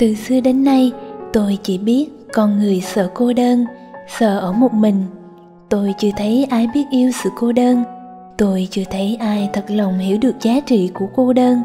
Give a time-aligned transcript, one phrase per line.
[0.00, 0.92] từ xưa đến nay,
[1.32, 3.66] tôi chỉ biết con người sợ cô đơn,
[4.18, 5.04] sợ ở một mình.
[5.68, 7.84] Tôi chưa thấy ai biết yêu sự cô đơn.
[8.38, 11.62] Tôi chưa thấy ai thật lòng hiểu được giá trị của cô đơn.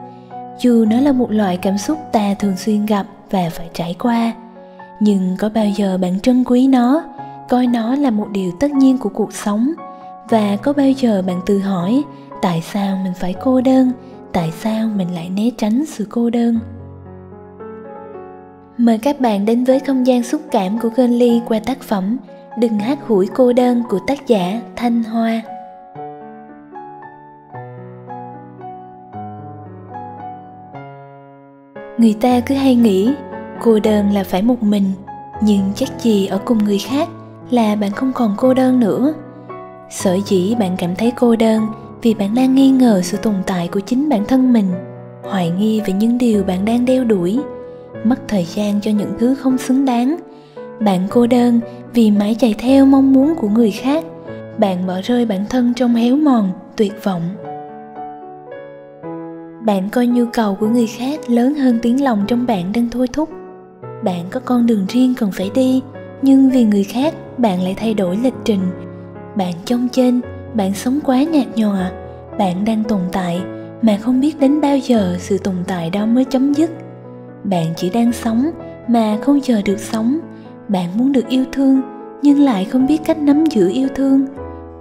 [0.59, 4.34] Dù nó là một loại cảm xúc ta thường xuyên gặp và phải trải qua,
[4.99, 7.04] nhưng có bao giờ bạn trân quý nó,
[7.49, 9.71] coi nó là một điều tất nhiên của cuộc sống?
[10.29, 12.04] Và có bao giờ bạn tự hỏi,
[12.41, 13.91] tại sao mình phải cô đơn,
[14.34, 16.59] tại sao mình lại né tránh sự cô đơn?
[18.77, 22.17] Mời các bạn đến với không gian xúc cảm của ly qua tác phẩm
[22.59, 25.41] đừng hát hủi cô đơn của tác giả thanh hoa.
[31.98, 33.13] Người ta cứ hay nghĩ,
[33.62, 34.91] cô đơn là phải một mình,
[35.41, 37.09] nhưng chắc gì ở cùng người khác
[37.49, 39.13] là bạn không còn cô đơn nữa.
[39.90, 41.68] Sở dĩ bạn cảm thấy cô đơn
[42.01, 44.71] vì bạn đang nghi ngờ sự tồn tại của chính bản thân mình,
[45.23, 47.40] hoài nghi về những điều bạn đang đeo đuổi
[48.05, 50.17] mất thời gian cho những thứ không xứng đáng.
[50.79, 51.59] Bạn cô đơn
[51.93, 54.03] vì mãi chạy theo mong muốn của người khác.
[54.57, 57.21] Bạn bỏ rơi bản thân trong héo mòn, tuyệt vọng.
[59.65, 63.07] Bạn coi nhu cầu của người khác lớn hơn tiếng lòng trong bạn đang thôi
[63.13, 63.29] thúc.
[64.03, 65.81] Bạn có con đường riêng cần phải đi,
[66.22, 68.62] nhưng vì người khác, bạn lại thay đổi lịch trình.
[69.35, 70.22] Bạn trông trên
[70.53, 71.91] bạn sống quá nhạt nhòa.
[72.38, 73.41] Bạn đang tồn tại
[73.81, 76.72] mà không biết đến bao giờ sự tồn tại đó mới chấm dứt
[77.50, 78.51] bạn chỉ đang sống
[78.88, 80.19] mà không chờ được sống.
[80.68, 81.81] Bạn muốn được yêu thương,
[82.22, 84.25] nhưng lại không biết cách nắm giữ yêu thương.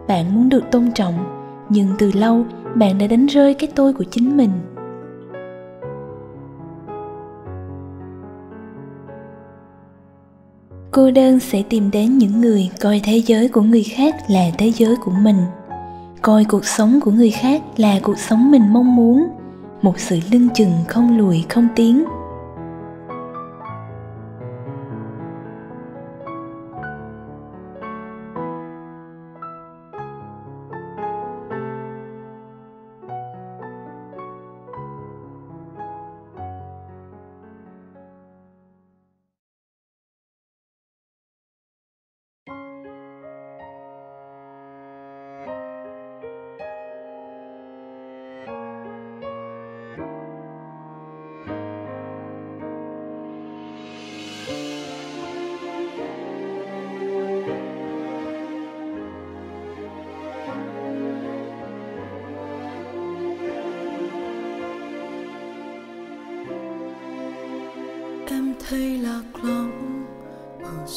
[0.08, 1.14] Bạn muốn được tôn trọng,
[1.68, 4.50] nhưng từ lâu bạn đã đánh rơi cái tôi của chính mình.
[10.90, 14.72] Cô đơn sẽ tìm đến những người coi thế giới của người khác là thế
[14.72, 15.36] giới của mình.
[16.22, 19.26] Coi cuộc sống của người khác là cuộc sống mình mong muốn.
[19.82, 22.04] Một sự lưng chừng không lùi, không tiến.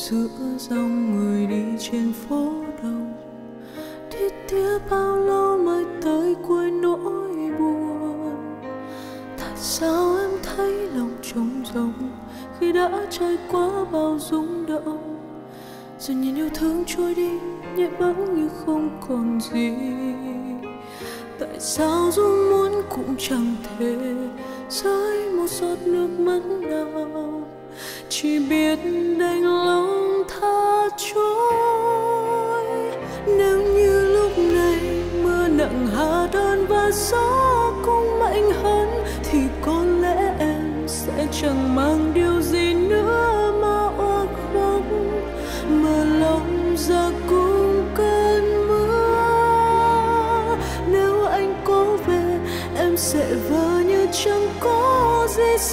[0.09, 2.53] Giữa dòng người đi trên phố
[2.83, 3.13] đông.
[4.11, 8.35] Đi tía bao lâu mới tới cuối nỗi buồn?
[9.37, 12.09] Tại sao em thấy lòng trống rỗng
[12.59, 15.17] khi đã trải qua bao rung động?
[15.99, 17.29] Rồi nhìn yêu thương trôi đi
[17.75, 19.73] nhẹ bẫng như không còn gì.
[21.39, 24.15] Tại sao dù muốn cũng chẳng thể
[24.69, 27.36] rơi một giọt nước mắt nào?
[28.09, 28.79] Chỉ biết
[29.19, 31.66] đành lòng tha chúa.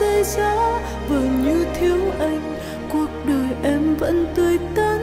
[0.00, 2.56] Rơi giá vừa như thiếu anh
[2.92, 4.93] cuộc đời em vẫn tươi tắn.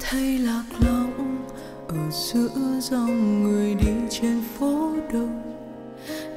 [0.00, 1.46] Thấy lạc lõng
[1.88, 5.42] ở giữa dòng người đi trên phố đông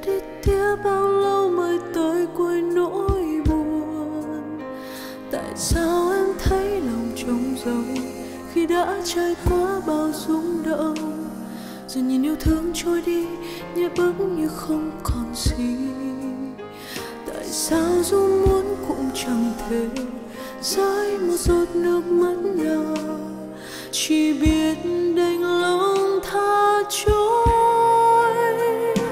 [0.06, 0.12] đi
[0.42, 4.60] tía bao lâu mới tới cuối nỗi buồn?
[5.30, 7.94] Tại sao em thấy lòng trống rỗng
[8.52, 11.28] khi đã trải qua bao rung động?
[11.88, 13.26] Rồi nhìn yêu thương trôi đi,
[13.74, 15.76] nhẹ bước như không còn gì.
[17.26, 19.88] Tại sao dù muốn cũng chẳng thể
[20.62, 22.96] rơi một giọt nước mắt nào
[24.08, 24.74] chỉ biết
[25.16, 28.34] đành lòng tha trôi.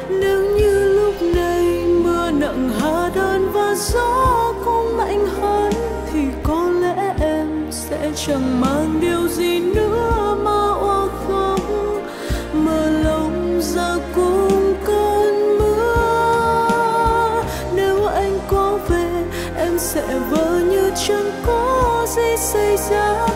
[0.09, 5.73] Nếu như lúc này mưa nặng hạ đơn và gió cũng mạnh hơn,
[6.13, 11.61] thì có lẽ em sẽ chẳng mang điều gì nữa mà oa khóc
[12.53, 17.43] mở lòng ra cùng cơn mưa.
[17.75, 19.25] Nếu anh có về,
[19.57, 23.27] em sẽ vỡ như chẳng có gì xảy ra.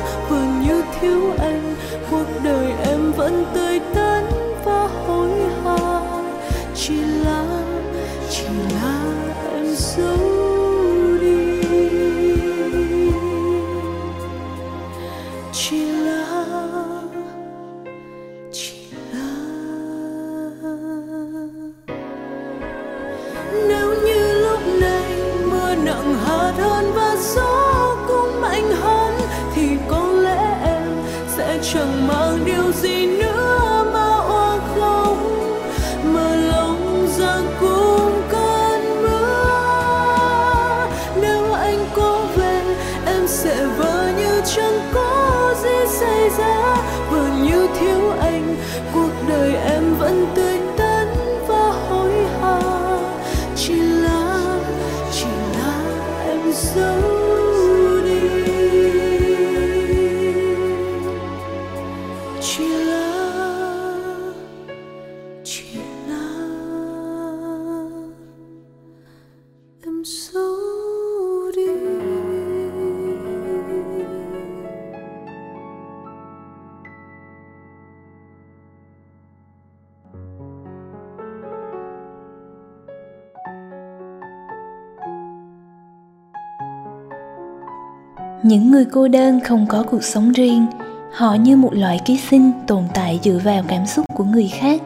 [88.46, 90.66] Những người cô đơn không có cuộc sống riêng,
[91.12, 94.82] họ như một loại ký sinh tồn tại dựa vào cảm xúc của người khác.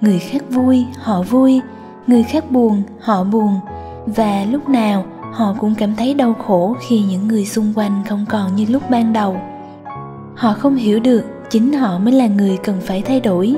[0.00, 1.60] Người khác vui, họ vui.
[2.06, 3.60] Người khác buồn, họ buồn.
[4.06, 8.24] Và lúc nào, họ cũng cảm thấy đau khổ khi những người xung quanh không
[8.28, 9.36] còn như lúc ban đầu.
[10.34, 13.54] Họ không hiểu được chính họ mới là người cần phải thay đổi.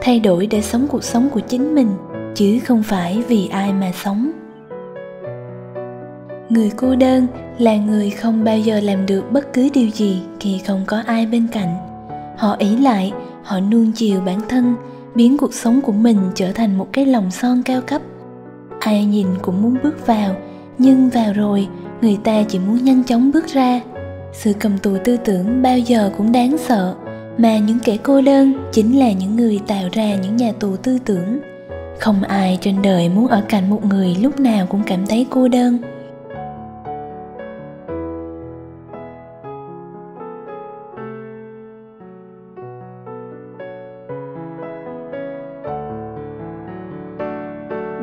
[0.00, 1.88] Thay đổi để sống cuộc sống của chính mình,
[2.34, 4.30] chứ không phải vì ai mà sống
[6.56, 7.26] người cô đơn
[7.58, 11.26] là người không bao giờ làm được bất cứ điều gì khi không có ai
[11.26, 11.76] bên cạnh.
[12.36, 13.12] Họ ý lại,
[13.42, 14.74] họ nuông chiều bản thân,
[15.14, 18.02] biến cuộc sống của mình trở thành một cái lồng son cao cấp.
[18.80, 20.36] Ai nhìn cũng muốn bước vào,
[20.78, 21.68] nhưng vào rồi,
[22.00, 23.80] người ta chỉ muốn nhanh chóng bước ra.
[24.32, 26.94] Sự cầm tù tư tưởng bao giờ cũng đáng sợ,
[27.38, 30.98] mà những kẻ cô đơn chính là những người tạo ra những nhà tù tư
[31.04, 31.38] tưởng.
[32.00, 35.48] Không ai trên đời muốn ở cạnh một người lúc nào cũng cảm thấy cô
[35.48, 35.78] đơn.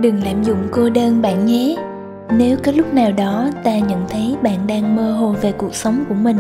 [0.04, 1.76] Đừng lạm dụng cô đơn bạn nhé.
[2.38, 6.04] Nếu có lúc nào đó ta nhận thấy bạn đang mơ hồ về cuộc sống
[6.10, 6.38] của mình,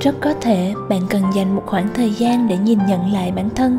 [0.00, 3.50] rất có thể bạn cần dành một khoảng thời gian để nhìn nhận lại bản
[3.50, 3.78] thân,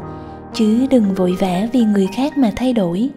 [0.54, 3.10] chứ đừng vội vã vì người khác mà thay đổi.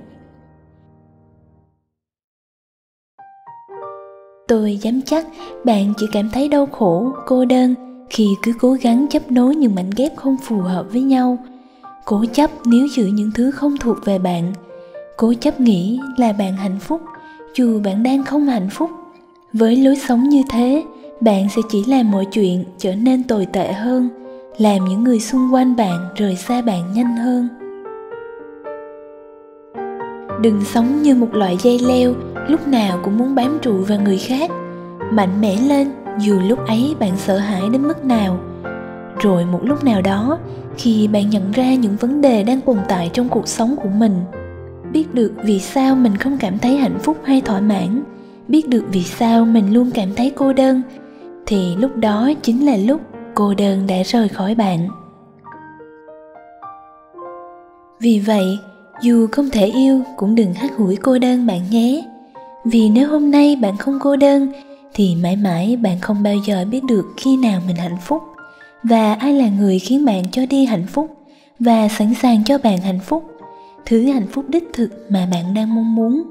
[4.49, 5.27] Tôi dám chắc
[5.65, 7.75] bạn chỉ cảm thấy đau khổ, cô đơn
[8.11, 11.39] khi cứ cố gắng chấp nối những mảnh ghép không phù hợp với nhau.
[12.05, 14.53] Cố chấp níu giữ những thứ không thuộc về bạn
[15.21, 17.01] cố chấp nghĩ là bạn hạnh phúc.
[17.55, 18.91] Dù bạn đang không hạnh phúc,
[19.53, 20.85] với lối sống như thế,
[21.21, 24.09] bạn sẽ chỉ làm mọi chuyện trở nên tồi tệ hơn,
[24.59, 27.49] làm những người xung quanh bạn rời xa bạn nhanh hơn.
[30.43, 32.15] Đừng sống như một loại dây leo,
[32.49, 34.51] lúc nào cũng muốn bám trụ vào người khác.
[35.13, 38.41] Mạnh mẽ lên, dù lúc ấy bạn sợ hãi đến mức nào.
[39.23, 40.39] Rồi một lúc nào đó,
[40.77, 44.13] khi bạn nhận ra những vấn đề đang tồn tại trong cuộc sống của mình
[44.93, 48.03] biết được vì sao mình không cảm thấy hạnh phúc hay thỏa mãn.
[48.49, 50.83] Biết được vì sao mình luôn cảm thấy cô đơn.
[51.47, 53.01] Thì lúc đó chính là lúc
[53.35, 54.89] cô đơn đã rời khỏi bạn.
[58.01, 58.59] Vì vậy,
[59.03, 62.05] dù không thể yêu, cũng đừng hắt hủi cô đơn bạn nhé.
[62.65, 64.53] Vì nếu hôm nay bạn không cô đơn,
[64.95, 68.23] thì mãi mãi bạn không bao giờ biết được khi nào mình hạnh phúc.
[68.83, 71.17] Và ai là người khiến bạn cho đi hạnh phúc?
[71.59, 73.25] Và sẵn sàng cho bạn hạnh phúc?
[73.87, 76.23] Thứ hạnh phúc đích thực mà bạn đang mong muốn.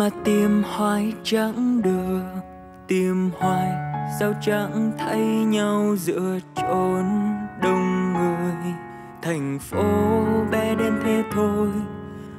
[0.00, 2.22] Mà tìm hoài chẳng được.
[2.88, 3.68] Tìm hoài
[4.20, 7.04] sao chẳng thấy nhau giữa chốn
[7.62, 8.74] đông người.
[9.22, 9.84] Thành phố
[10.50, 11.68] bé đến thế thôi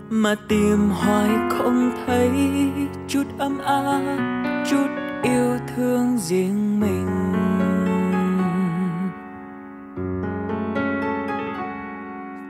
[0.09, 2.31] mà tìm hoài không thấy
[3.07, 4.01] chút ấm áp,
[4.69, 4.87] chút
[5.23, 7.07] yêu thương riêng mình.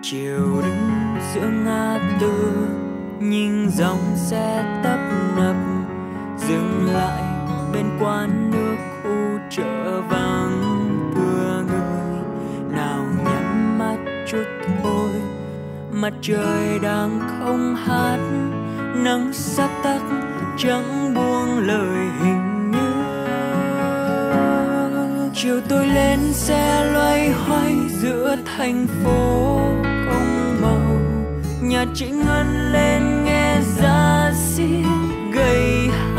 [0.02, 2.68] Chiều đứng giữa ngã tư,
[3.20, 5.01] nhìn dòng xe tấp
[8.02, 10.62] quán nước khu chợ vắng
[11.16, 12.22] thưa người,
[12.78, 14.46] nào nhắm mắt chút
[14.84, 15.10] thôi.
[15.92, 18.20] Mặt trời đang không hát,
[18.96, 20.00] nắng sắp tắt,
[20.58, 22.92] chẳng buông lời hình như.
[25.34, 29.60] Chiều tôi lên xe loay hoay giữa thành phố
[30.06, 31.00] không màu.
[31.62, 34.86] Nhà chị ngân lên nghe ra xiết
[35.34, 36.11] gầy hát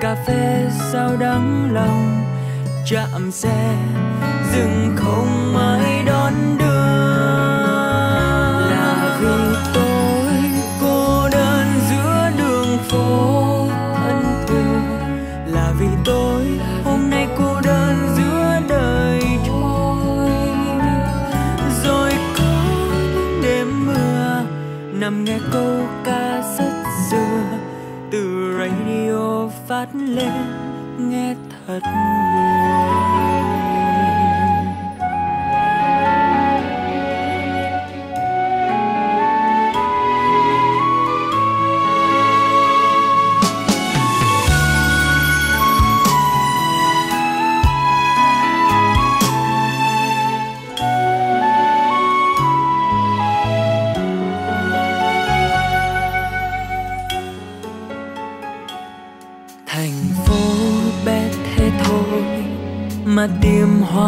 [0.00, 2.24] cà phê sao đắng lòng
[2.86, 3.76] chạm xe
[4.52, 6.59] dừng không ai đón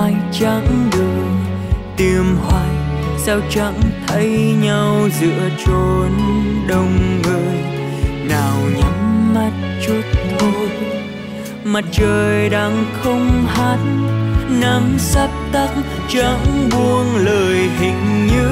[0.02, 1.52] hoài chẳng được
[1.96, 2.68] tìm hoài,
[3.18, 6.10] sao chẳng thấy nhau giữa chốn
[6.68, 7.56] đông người?
[8.28, 9.50] Nào nhắm mắt
[9.86, 10.02] chút
[10.38, 10.68] thôi,
[11.64, 13.78] mặt trời đang không hát,
[14.60, 15.70] nắng sắp tắt,
[16.08, 18.48] chẳng buông lời hình như.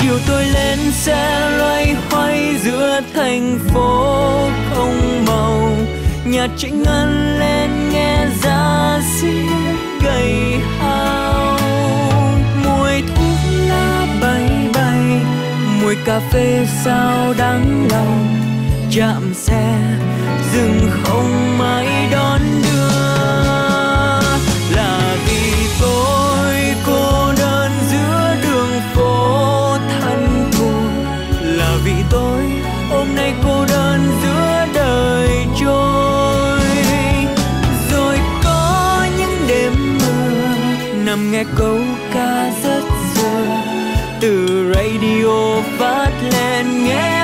[0.00, 5.72] Chiều tôi lên xe loay hoay giữa thành phố không màu
[6.24, 7.29] nhà trịnh ngân
[15.90, 18.36] mùi cà phê sao đắng lòng,
[18.90, 19.78] chạm xe,
[20.52, 22.90] dừng không mãi đón đưa.
[24.76, 26.54] Là vì tôi
[26.86, 30.82] cô đơn giữa đường phố thân thuộc.
[31.42, 32.42] Là vì tôi
[32.90, 35.28] hôm nay cô đơn giữa đời
[35.60, 36.60] trôi.
[37.92, 41.78] Rồi có những đêm mưa nằm nghe câu
[42.14, 42.82] ca rất
[43.14, 43.46] xưa
[44.20, 45.60] từ radio
[46.60, 47.19] phát lên nghe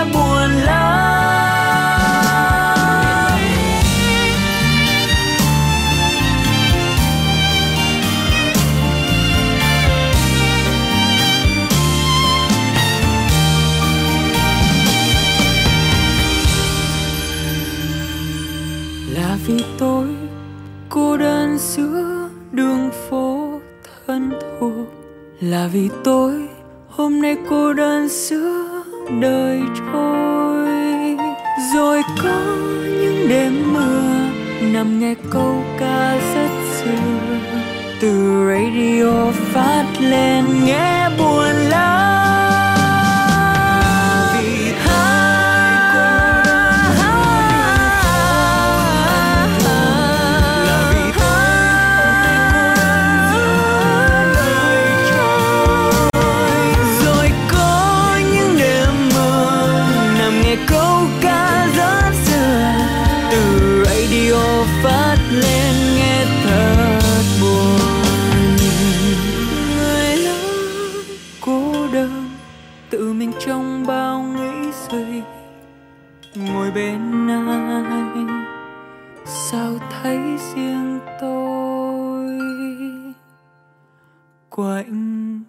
[84.56, 85.40] quạnh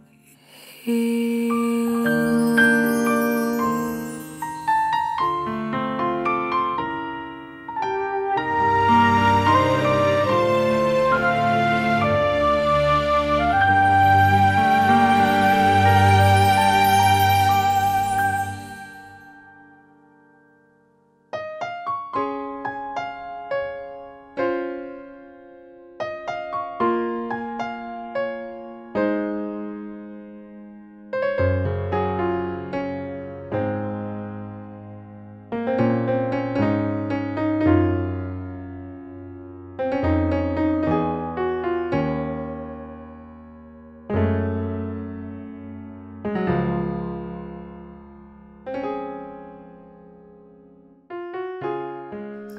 [0.83, 1.36] hiu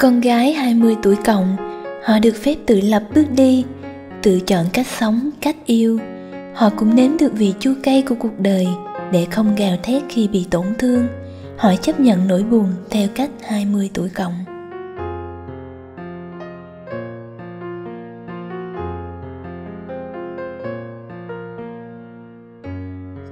[0.00, 1.57] Con gái 20 tuổi cộng,
[2.05, 3.64] họ được phép tự lập bước đi,
[4.23, 5.99] tự chọn cách sống, cách yêu.
[6.55, 8.67] Họ cũng nếm được vị chua cay của cuộc đời
[9.12, 11.07] để không gào thét khi bị tổn thương.
[11.57, 14.33] Họ chấp nhận nỗi buồn theo cách 20 tuổi cộng.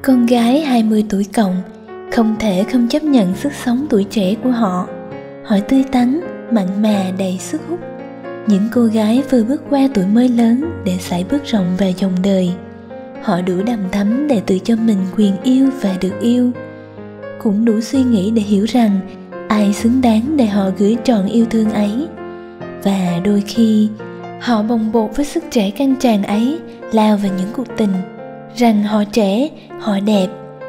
[0.02, 1.62] Con gái 20 tuổi cộng
[2.12, 4.86] không thể không chấp nhận sức sống tuổi trẻ của họ.
[5.44, 6.20] Họ tươi tắn,
[6.52, 7.80] mặn mà đầy sức hút.
[8.46, 12.12] Những cô gái vừa bước qua tuổi mới lớn để sải bước rộng vào dòng
[12.22, 12.50] đời.
[13.22, 16.50] Họ đủ đầm thắm để tự cho mình quyền yêu và được yêu.
[17.42, 19.00] Cũng đủ suy nghĩ để hiểu rằng
[19.48, 22.06] ai xứng đáng để họ gửi trọn yêu thương ấy.
[22.82, 23.88] Và đôi khi,
[24.40, 26.58] họ bồng bột với sức trẻ căng tràn ấy,
[26.92, 27.92] lao vào những cuộc tình
[28.56, 29.48] rằng họ trẻ,
[29.80, 30.28] họ đẹp,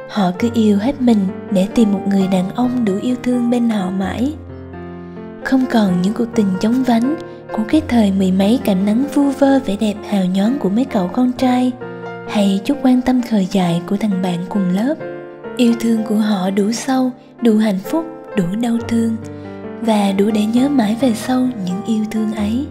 [0.10, 1.20] họ cứ yêu hết mình
[1.52, 4.34] để tìm một người đàn ông đủ yêu thương bên họ mãi
[5.44, 7.16] không còn những cuộc tình chóng vánh
[7.54, 10.86] của cái thời mười mấy cảnh nắng vu vơ vẻ đẹp hào nhoáng của mấy
[10.86, 11.72] cậu con trai
[12.30, 14.96] hay chút quan tâm khờ dại của thằng bạn cùng lớp.
[15.58, 19.16] Yêu thương của họ đủ sâu đủ hạnh phúc đủ đau thương
[19.82, 22.66] và đủ để nhớ mãi về sau những yêu thương ấy.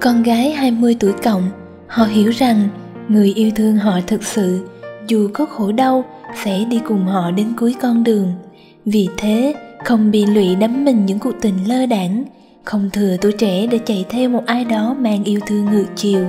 [0.00, 1.50] Con gái 20 tuổi cộng,
[1.86, 2.68] họ hiểu rằng
[3.08, 4.68] người yêu thương họ thực sự,
[5.06, 6.04] dù có khổ đau,
[6.44, 8.32] sẽ đi cùng họ đến cuối con đường.
[8.84, 12.24] Vì thế, không bị lụy đắm mình những cuộc tình lơ đãng
[12.64, 16.26] không thừa tuổi trẻ để chạy theo một ai đó mang yêu thương ngược chiều.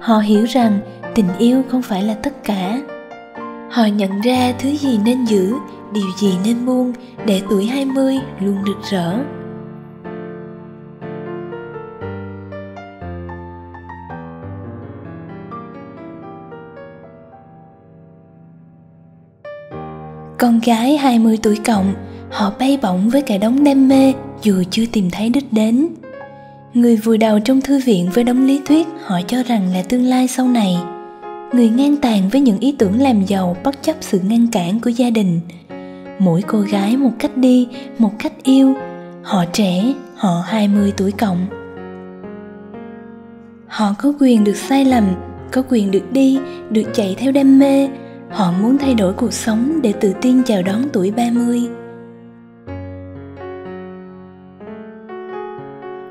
[0.00, 0.80] Họ hiểu rằng
[1.14, 2.82] tình yêu không phải là tất cả.
[3.70, 5.54] Họ nhận ra thứ gì nên giữ,
[5.92, 6.92] điều gì nên buông
[7.26, 9.14] để tuổi 20 luôn rực rỡ.
[20.42, 21.94] Con gái 20 tuổi cộng,
[22.30, 25.88] họ bay bổng với cả đống đam mê dù chưa tìm thấy đích đến.
[26.74, 30.04] Người vùi đầu trong thư viện với đống lý thuyết họ cho rằng là tương
[30.04, 30.76] lai sau này.
[31.52, 34.90] Người ngang tàn với những ý tưởng làm giàu bất chấp sự ngăn cản của
[34.90, 35.40] gia đình.
[36.18, 38.74] Mỗi cô gái một cách đi, một cách yêu.
[39.22, 41.46] Họ trẻ, họ 20 tuổi cộng.
[43.66, 45.04] Họ có quyền được sai lầm,
[45.52, 46.38] có quyền được đi,
[46.70, 47.88] được chạy theo đam mê,
[48.32, 51.60] Họ muốn thay đổi cuộc sống để tự tin chào đón tuổi 30.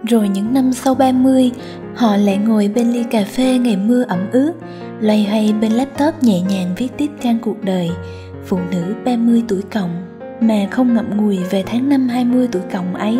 [0.09, 1.51] Rồi những năm sau 30,
[1.95, 4.53] họ lại ngồi bên ly cà phê ngày mưa ẩm ướt,
[4.99, 7.89] loay hoay bên laptop nhẹ nhàng viết tiếp trang cuộc đời,
[8.45, 12.95] phụ nữ 30 tuổi cộng mà không ngậm ngùi về tháng năm 20 tuổi cộng
[12.95, 13.19] ấy.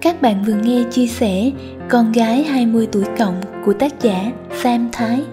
[0.00, 1.50] Các bạn vừa nghe chia sẻ
[1.88, 5.24] Con gái 20 tuổi cộng của tác giả Sam Thái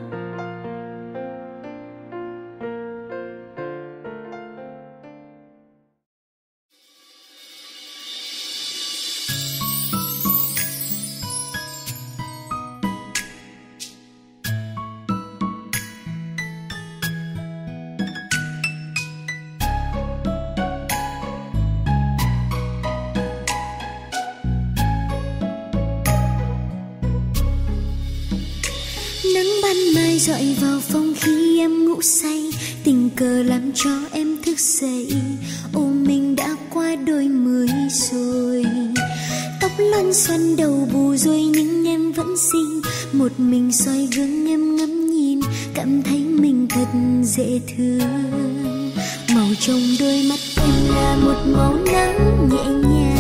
[30.27, 32.51] dọi vào phòng khi em ngủ say.
[32.84, 35.13] Tình cờ làm cho em thức dậy.
[35.73, 38.65] Ôm mình đã qua đôi mươi rồi.
[39.62, 42.81] Tóc lăn xoăn đầu bù rồi nhưng em vẫn xinh.
[43.13, 45.39] Một mình soi gương em ngắm nhìn,
[45.73, 46.88] cảm thấy mình thật
[47.23, 48.91] dễ thương.
[49.36, 53.11] Màu trong đôi mắt em là một màu nắng nhẹ nhàng.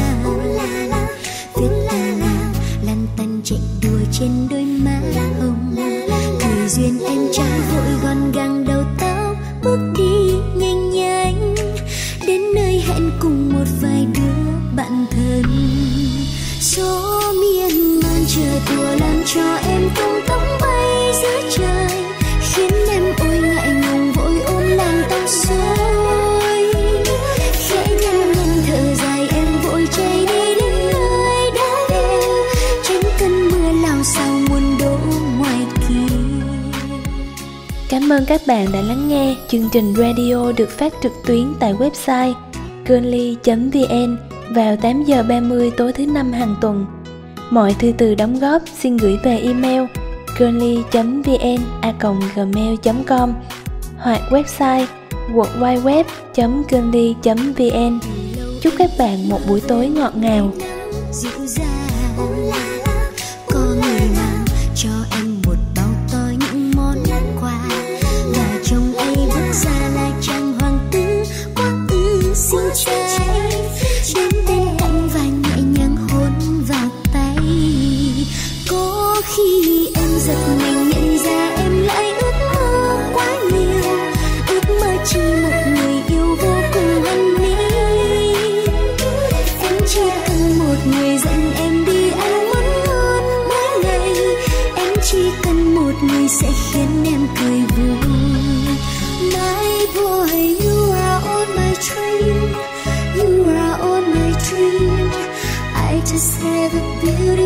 [38.31, 42.33] Các bạn đã lắng nghe chương trình radio được phát trực tuyến tại website
[42.87, 44.17] curly.vn
[44.55, 46.85] vào 8 giờ 30 tối thứ năm hàng tuần.
[47.49, 49.83] Mọi thư từ đóng góp xin gửi về email
[50.39, 53.33] girly.vn@gmail.com
[53.97, 54.85] hoặc website
[55.33, 57.99] www.curly.vn.
[58.61, 60.51] Chúc các bạn một buổi tối ngọt ngào.
[61.11, 61.80] dịu dàng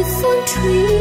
[0.05, 0.94] 风吹。